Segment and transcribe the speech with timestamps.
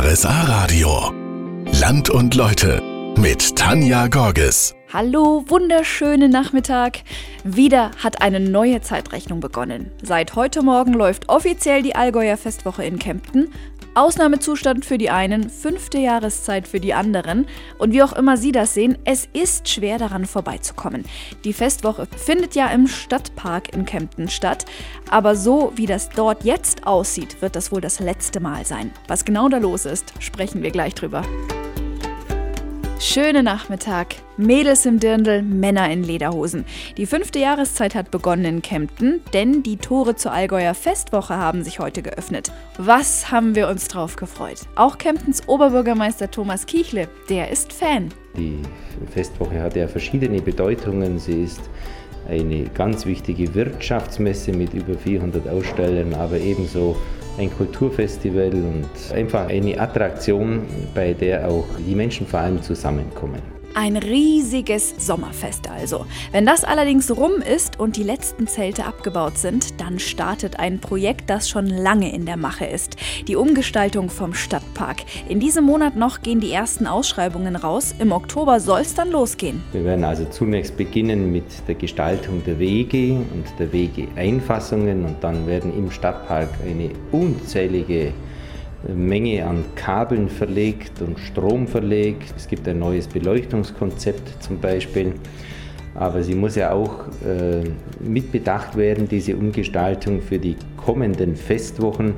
[0.00, 1.12] RSA Radio.
[1.80, 2.80] Land und Leute
[3.18, 4.76] mit Tanja Gorges.
[4.92, 7.00] Hallo, wunderschönen Nachmittag.
[7.42, 9.90] Wieder hat eine neue Zeitrechnung begonnen.
[10.00, 13.52] Seit heute Morgen läuft offiziell die Allgäuer Festwoche in Kempten.
[13.98, 17.46] Ausnahmezustand für die einen, fünfte Jahreszeit für die anderen.
[17.78, 21.04] Und wie auch immer Sie das sehen, es ist schwer daran vorbeizukommen.
[21.42, 24.66] Die Festwoche findet ja im Stadtpark in Kempten statt.
[25.10, 28.92] Aber so wie das dort jetzt aussieht, wird das wohl das letzte Mal sein.
[29.08, 31.24] Was genau da los ist, sprechen wir gleich drüber.
[33.00, 34.16] Schönen Nachmittag.
[34.36, 36.64] Mädels im Dirndl, Männer in Lederhosen.
[36.96, 41.78] Die fünfte Jahreszeit hat begonnen in Kempten, denn die Tore zur Allgäuer Festwoche haben sich
[41.78, 42.50] heute geöffnet.
[42.76, 44.62] Was haben wir uns drauf gefreut?
[44.74, 48.08] Auch Kemptens Oberbürgermeister Thomas Kiechle, der ist Fan.
[48.36, 48.58] Die
[49.12, 51.20] Festwoche hat ja verschiedene Bedeutungen.
[51.20, 51.70] Sie ist
[52.28, 56.96] eine ganz wichtige Wirtschaftsmesse mit über 400 Ausstellern, aber ebenso
[57.38, 60.62] ein Kulturfestival und einfach eine Attraktion,
[60.94, 63.57] bei der auch die Menschen vor allem zusammenkommen.
[63.74, 66.06] Ein riesiges Sommerfest also.
[66.32, 71.30] Wenn das allerdings rum ist und die letzten Zelte abgebaut sind, dann startet ein Projekt,
[71.30, 72.96] das schon lange in der Mache ist.
[73.28, 75.02] Die Umgestaltung vom Stadtpark.
[75.28, 77.94] In diesem Monat noch gehen die ersten Ausschreibungen raus.
[77.98, 79.62] Im Oktober soll es dann losgehen.
[79.72, 85.46] Wir werden also zunächst beginnen mit der Gestaltung der Wege und der Wegeeinfassungen und dann
[85.46, 88.12] werden im Stadtpark eine unzählige
[88.86, 92.32] Menge an Kabeln verlegt und Strom verlegt.
[92.36, 95.14] Es gibt ein neues Beleuchtungskonzept zum Beispiel.
[95.94, 97.64] Aber sie muss ja auch äh,
[98.00, 102.14] mitbedacht werden, diese Umgestaltung für die kommenden Festwochen,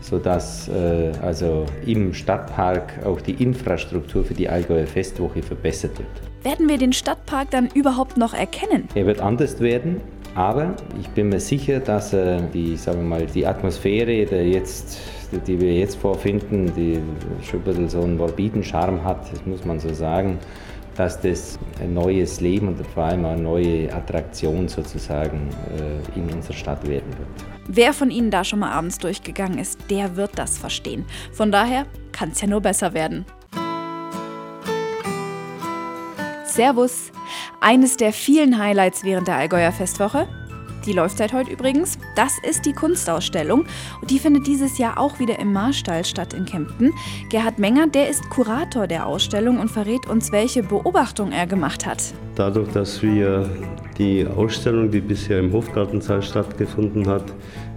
[0.00, 6.08] sodass äh, also im Stadtpark auch die Infrastruktur für die Allgäuer Festwoche verbessert wird.
[6.42, 8.88] Werden wir den Stadtpark dann überhaupt noch erkennen?
[8.94, 10.00] Er wird anders werden,
[10.34, 14.98] aber ich bin mir sicher, dass äh, die, sagen wir mal, die Atmosphäre der jetzt
[15.46, 17.00] die wir jetzt vorfinden, die
[17.44, 20.38] schon ein bisschen so einen morbiden Charme hat, das muss man so sagen,
[20.96, 25.48] dass das ein neues Leben und vor allem eine neue Attraktion sozusagen
[25.78, 27.28] äh, in unserer Stadt werden wird.
[27.68, 31.04] Wer von Ihnen da schon mal abends durchgegangen ist, der wird das verstehen.
[31.32, 33.24] Von daher kann es ja nur besser werden.
[36.50, 37.12] Servus!
[37.60, 40.26] Eines der vielen Highlights während der Allgäuer Festwoche,
[40.84, 41.96] die läuft seit heute übrigens.
[42.16, 43.66] Das ist die Kunstausstellung
[44.00, 46.92] und die findet dieses Jahr auch wieder im Marstall statt in Kempten.
[47.28, 52.02] Gerhard Menger, der ist Kurator der Ausstellung und verrät uns, welche Beobachtung er gemacht hat.
[52.34, 53.48] Dadurch, dass wir
[53.96, 57.24] die Ausstellung, die bisher im Hofgartensaal stattgefunden hat,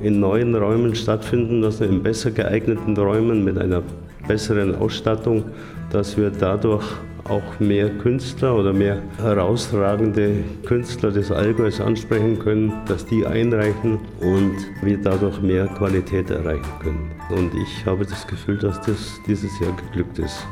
[0.00, 3.82] in neuen Räumen stattfinden lassen, in besser geeigneten Räumen mit einer
[4.28, 5.44] besseren Ausstattung,
[5.90, 6.84] dass wir dadurch
[7.24, 14.56] auch mehr Künstler oder mehr herausragende Künstler des Allgäus ansprechen können, dass die einreichen und
[14.82, 17.10] wir dadurch mehr Qualität erreichen können.
[17.30, 20.46] Und ich habe das Gefühl, dass das dieses Jahr geglückt ist.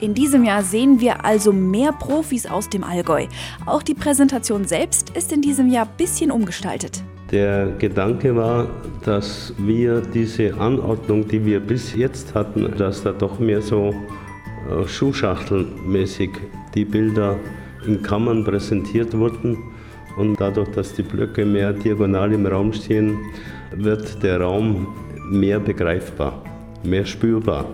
[0.00, 3.26] In diesem Jahr sehen wir also mehr Profis aus dem Allgäu.
[3.66, 7.02] Auch die Präsentation selbst ist in diesem Jahr ein bisschen umgestaltet.
[7.30, 8.66] Der Gedanke war,
[9.04, 13.94] dass wir diese Anordnung, die wir bis jetzt hatten, dass da doch mehr so
[14.86, 16.30] Schuhschachtelmäßig
[16.74, 17.36] die Bilder
[17.86, 19.58] in Kammern präsentiert wurden.
[20.16, 23.18] Und dadurch, dass die Blöcke mehr diagonal im Raum stehen,
[23.74, 24.88] wird der Raum
[25.30, 26.42] mehr begreifbar,
[26.82, 27.66] mehr spürbar.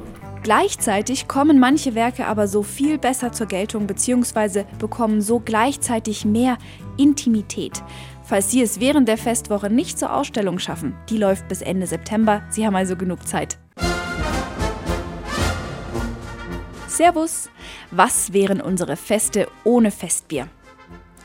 [0.42, 4.64] Gleichzeitig kommen manche Werke aber so viel besser zur Geltung bzw.
[4.78, 6.58] bekommen so gleichzeitig mehr
[6.96, 7.82] Intimität.
[8.22, 12.42] Falls Sie es während der Festwoche nicht zur Ausstellung schaffen, die läuft bis Ende September,
[12.48, 13.58] Sie haben also genug Zeit.
[16.96, 17.50] Servus!
[17.90, 20.48] Was wären unsere Feste ohne Festbier?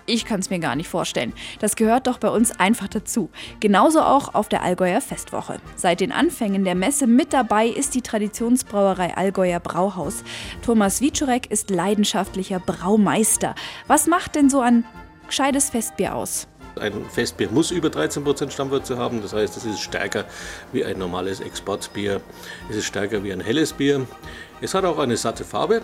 [0.06, 1.32] Ich kann es mir gar nicht vorstellen.
[1.60, 3.30] Das gehört doch bei uns einfach dazu.
[3.62, 5.62] Genauso auch auf der Allgäuer Festwoche.
[5.78, 10.26] Seit den Anfängen der Messe mit dabei ist die Traditionsbrauerei Allgäuer Brauhaus.
[10.62, 13.56] Thomas Wiczorek ist leidenschaftlicher Braumeister.
[13.88, 14.84] Was macht denn so ein
[15.26, 16.50] gescheites Festbier aus?
[16.80, 20.26] Ein Festbier muss über 13% Stammwürze haben, das heißt, es ist stärker
[20.72, 22.22] wie ein normales Exportbier,
[22.70, 24.06] es ist stärker wie ein helles Bier.
[24.62, 25.82] Es hat auch eine satte Farbe,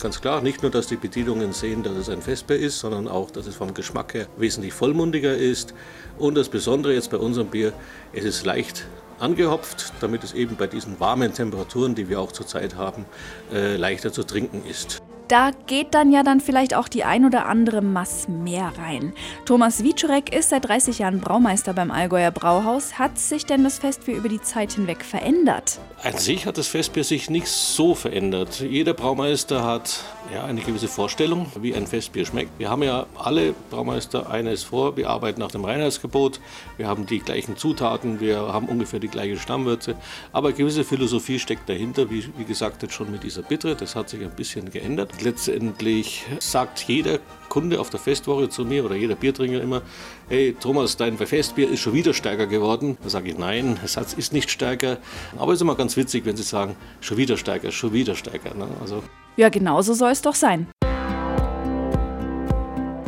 [0.00, 0.40] ganz klar.
[0.40, 3.54] Nicht nur, dass die Bedienungen sehen, dass es ein Festbier ist, sondern auch, dass es
[3.54, 5.74] vom Geschmack her wesentlich vollmundiger ist.
[6.18, 7.72] Und das Besondere jetzt bei unserem Bier,
[8.12, 8.86] es ist leicht
[9.18, 13.06] angehopft, damit es eben bei diesen warmen Temperaturen, die wir auch zurzeit haben,
[13.52, 15.00] äh, leichter zu trinken ist.
[15.34, 19.12] Da geht dann ja dann vielleicht auch die ein oder andere Mass mehr rein.
[19.46, 23.00] Thomas Wiczorek ist seit 30 Jahren Braumeister beim Allgäuer Brauhaus.
[23.00, 25.80] Hat sich denn das Festbier über die Zeit hinweg verändert?
[26.04, 28.60] An sich hat das Festbier sich nicht so verändert.
[28.60, 32.50] Jeder Braumeister hat ja, eine gewisse Vorstellung, wie ein Festbier schmeckt.
[32.58, 34.96] Wir haben ja alle Braumeister eines vor.
[34.96, 36.40] Wir arbeiten nach dem Reinheitsgebot.
[36.76, 38.20] Wir haben die gleichen Zutaten.
[38.20, 39.96] Wir haben ungefähr die gleiche Stammwürze.
[40.32, 42.08] Aber eine gewisse Philosophie steckt dahinter.
[42.10, 43.74] Wie, wie gesagt, jetzt schon mit dieser Bittere.
[43.74, 45.18] Das hat sich ein bisschen geändert.
[45.24, 47.18] Letztendlich sagt jeder
[47.48, 49.80] Kunde auf der Festwoche zu mir oder jeder Biertrinker immer,
[50.28, 52.98] hey Thomas, dein Festbier ist schon wieder stärker geworden.
[53.02, 54.98] Da sage ich, nein, der Satz ist nicht stärker.
[55.38, 58.54] Aber es ist immer ganz witzig, wenn Sie sagen, schon wieder stärker, schon wieder stärker.
[58.54, 58.66] Ne?
[58.82, 59.02] Also
[59.38, 60.66] ja, genauso soll es doch sein.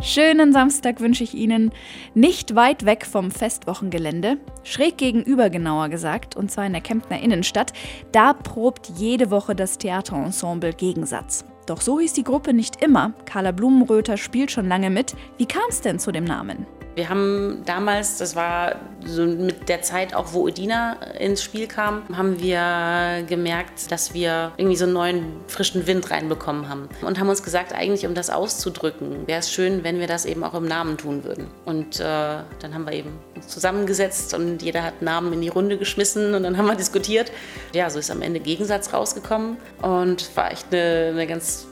[0.01, 1.71] Schönen Samstag wünsche ich Ihnen.
[2.15, 7.73] Nicht weit weg vom Festwochengelände, schräg gegenüber genauer gesagt, und zwar in der Kemptner Innenstadt,
[8.11, 11.45] da probt jede Woche das Theaterensemble Gegensatz.
[11.67, 13.13] Doch so hieß die Gruppe nicht immer.
[13.25, 15.15] Carla Blumenröther spielt schon lange mit.
[15.37, 16.65] Wie kam es denn zu dem Namen?
[16.97, 22.01] Wir haben damals, das war so mit der Zeit auch, wo Edina ins Spiel kam,
[22.17, 27.29] haben wir gemerkt, dass wir irgendwie so einen neuen frischen Wind reinbekommen haben und haben
[27.29, 30.67] uns gesagt, eigentlich um das auszudrücken, wäre es schön, wenn wir das eben auch im
[30.67, 31.45] Namen tun würden.
[31.65, 35.77] Und äh, dann haben wir eben uns zusammengesetzt und jeder hat Namen in die Runde
[35.77, 37.31] geschmissen und dann haben wir diskutiert.
[37.75, 41.67] Ja, so ist am Ende Gegensatz rausgekommen und war echt eine, eine ganz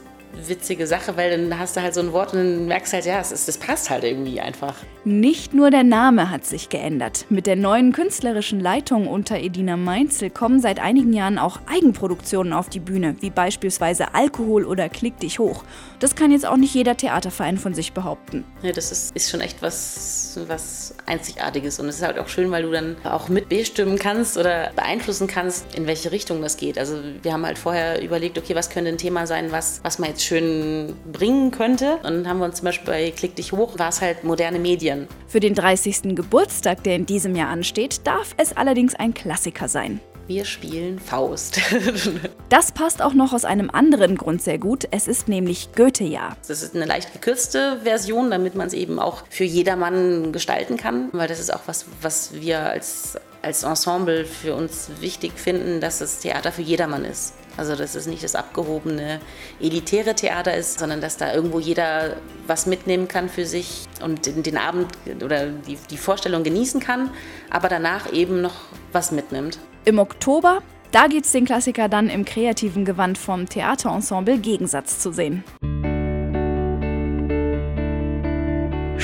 [0.46, 3.06] witzige Sache, weil dann hast du halt so ein Wort und dann merkst du halt,
[3.06, 4.74] ja, es das passt halt irgendwie einfach.
[5.04, 7.26] Nicht nur der Name hat sich geändert.
[7.30, 12.68] Mit der neuen künstlerischen Leitung unter Edina Meinzel kommen seit einigen Jahren auch Eigenproduktionen auf
[12.68, 15.64] die Bühne, wie beispielsweise Alkohol oder Klick dich hoch.
[16.00, 18.44] Das kann jetzt auch nicht jeder Theaterverein von sich behaupten.
[18.62, 22.50] Ja, das ist, ist schon echt was, was Einzigartiges und es ist halt auch schön,
[22.50, 26.78] weil du dann auch mitbestimmen kannst oder beeinflussen kannst, in welche Richtung das geht.
[26.78, 30.10] Also wir haben halt vorher überlegt, okay, was könnte ein Thema sein, was, was man
[30.10, 31.96] jetzt schön bringen könnte.
[31.96, 34.58] Und dann haben wir uns zum Beispiel bei Klick dich hoch, war es halt moderne
[34.58, 35.08] Medien.
[35.28, 36.14] Für den 30.
[36.14, 40.00] Geburtstag, der in diesem Jahr ansteht, darf es allerdings ein Klassiker sein.
[40.26, 41.60] Wir spielen Faust.
[42.48, 44.88] das passt auch noch aus einem anderen Grund sehr gut.
[44.90, 46.36] Es ist nämlich Goethe-Jahr.
[46.48, 51.10] Das ist eine leicht gekürzte Version, damit man es eben auch für jedermann gestalten kann.
[51.12, 53.16] Weil das ist auch was, was wir als,
[53.46, 57.34] als Ensemble für uns wichtig finden, dass das Theater für jedermann ist.
[57.56, 59.20] Also dass es nicht das abgehobene,
[59.60, 62.16] elitäre Theater ist, sondern dass da irgendwo jeder
[62.48, 64.88] was mitnehmen kann für sich und den Abend
[65.24, 67.10] oder die, die Vorstellung genießen kann,
[67.48, 68.56] aber danach eben noch
[68.92, 69.58] was mitnimmt.
[69.84, 70.60] Im Oktober,
[70.90, 75.44] da gibt es den Klassiker dann im kreativen Gewand vom Theaterensemble Gegensatz zu sehen.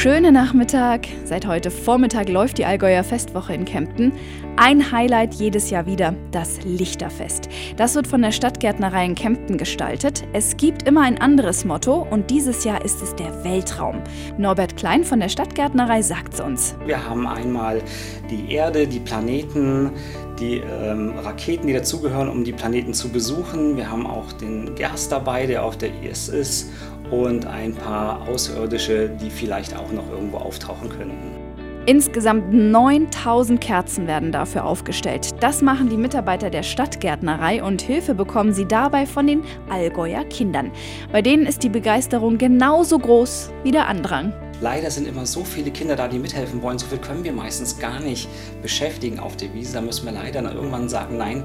[0.03, 1.07] Schönen Nachmittag.
[1.25, 4.11] Seit heute Vormittag läuft die Allgäuer Festwoche in Kempten.
[4.57, 7.49] Ein Highlight jedes Jahr wieder, das Lichterfest.
[7.77, 10.25] Das wird von der Stadtgärtnerei in Kempten gestaltet.
[10.33, 14.03] Es gibt immer ein anderes Motto und dieses Jahr ist es der Weltraum.
[14.39, 16.75] Norbert Klein von der Stadtgärtnerei sagt es uns.
[16.85, 17.81] Wir haben einmal
[18.29, 19.93] die Erde, die Planeten,
[20.41, 23.77] die ähm, Raketen, die dazugehören, um die Planeten zu besuchen.
[23.77, 26.73] Wir haben auch den Gerst dabei, der auf der IS ist
[27.13, 31.43] und ein paar Außerirdische, die vielleicht auch noch irgendwo auftauchen könnten.
[31.85, 35.31] Insgesamt 9000 Kerzen werden dafür aufgestellt.
[35.41, 40.71] Das machen die Mitarbeiter der Stadtgärtnerei und Hilfe bekommen sie dabei von den Allgäuer Kindern.
[41.11, 44.33] Bei denen ist die Begeisterung genauso groß wie der Andrang.
[44.63, 46.79] Leider sind immer so viele Kinder da, die mithelfen wollen.
[46.79, 48.29] So viel können wir meistens gar nicht
[48.63, 49.73] beschäftigen auf der Wiese.
[49.73, 51.43] Da müssen wir leider irgendwann sagen, nein,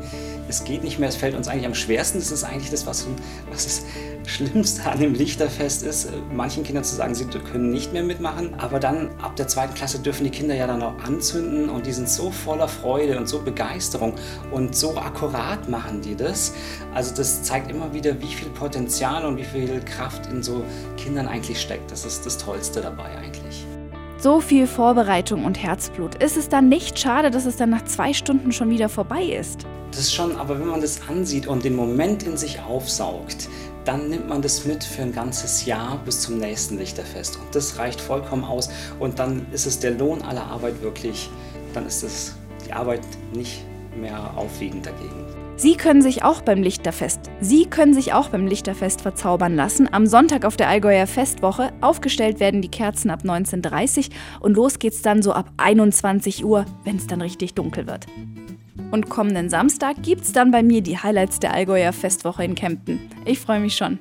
[0.48, 1.10] es geht nicht mehr.
[1.10, 2.20] Es fällt uns eigentlich am schwersten.
[2.20, 3.08] Das ist eigentlich das, was,
[3.50, 3.86] was das
[4.28, 6.10] Schlimmste an dem Lichterfest ist.
[6.32, 8.54] Manchen Kindern zu sagen, sie können nicht mehr mitmachen.
[8.60, 11.94] Aber dann ab der zweiten Klasse dürfen die Kinder ja dann auch anzünden und die
[11.94, 14.14] sind so voller Freude und so Begeisterung
[14.52, 16.54] und so akkurat machen die das.
[16.94, 20.64] Also das zeigt immer wieder, wie viel Potenzial und wie viel Kraft in so
[20.98, 21.90] Kindern eigentlich steckt.
[21.90, 23.66] Das ist das Tollste dabei eigentlich.
[24.20, 26.16] So viel Vorbereitung und Herzblut.
[26.24, 29.68] Ist es dann nicht schade, dass es dann nach zwei Stunden schon wieder vorbei ist?
[29.92, 33.48] Das ist schon, aber wenn man das ansieht und den Moment in sich aufsaugt,
[33.86, 37.38] dann nimmt man das mit für ein ganzes Jahr bis zum nächsten Lichterfest.
[37.38, 38.70] Und das reicht vollkommen aus.
[39.00, 41.30] Und dann ist es der Lohn aller Arbeit wirklich,
[41.74, 42.36] dann ist es
[42.66, 43.02] die Arbeit
[43.34, 43.64] nicht
[43.96, 45.47] mehr aufwiegend dagegen.
[45.60, 49.92] Sie können sich auch beim Lichterfest, Sie können sich auch beim Lichterfest verzaubern lassen.
[49.92, 54.78] Am Sonntag auf der Allgäuer Festwoche aufgestellt werden die Kerzen ab 19.30 Uhr und los
[54.78, 58.06] geht's dann so ab 21 Uhr, wenn es dann richtig dunkel wird.
[58.92, 63.10] Und kommenden Samstag gibt's dann bei mir die Highlights der Allgäuer Festwoche in Kempten.
[63.26, 63.98] Ich freue mich schon.